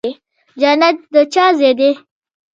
جنت 0.61 0.97
د 1.13 1.15
چا 1.33 1.45
ځای 1.59 1.73
دی؟ 1.79 1.91